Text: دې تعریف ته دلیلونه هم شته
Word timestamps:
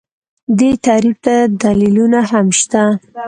دې 0.57 0.71
تعریف 0.85 1.17
ته 1.25 1.35
دلیلونه 1.61 2.19
هم 2.31 2.47
شته 2.59 2.83